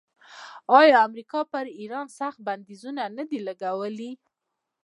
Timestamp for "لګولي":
3.47-4.11